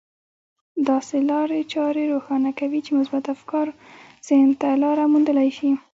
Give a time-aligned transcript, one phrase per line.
[0.89, 3.67] داسې لارې چارې روښانه کوي چې مثبت افکار
[4.27, 5.69] ذهن ته لاره موندلای شي.